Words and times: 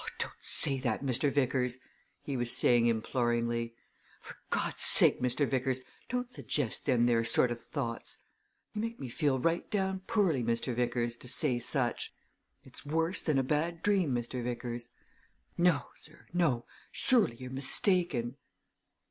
"Don't 0.17 0.33
say 0.39 0.79
that, 0.79 1.03
Mr. 1.03 1.31
Vickers!" 1.31 1.77
he 2.23 2.35
was 2.35 2.51
saying 2.51 2.87
imploringly. 2.87 3.75
"For 4.19 4.35
God's 4.49 4.81
sake, 4.81 5.21
Mr. 5.21 5.47
Vickers, 5.47 5.81
don't 6.09 6.31
suggest 6.31 6.87
them 6.87 7.05
there 7.05 7.23
sort 7.23 7.51
of 7.51 7.61
thoughts. 7.61 8.17
You 8.73 8.81
make 8.81 8.99
me 8.99 9.09
feel 9.09 9.37
right 9.37 9.69
down 9.69 9.99
poorly, 10.07 10.41
Mr. 10.43 10.75
Vickers, 10.75 11.17
to 11.17 11.27
say 11.27 11.59
such! 11.59 12.15
It's 12.63 12.83
worse 12.83 13.21
than 13.21 13.37
a 13.37 13.43
bad 13.43 13.83
dream, 13.83 14.11
Mr. 14.15 14.43
Vickers 14.43 14.89
no, 15.55 15.85
sir, 15.93 16.25
no, 16.33 16.65
surely 16.91 17.35
you're 17.35 17.51
mistaken!" 17.51 18.37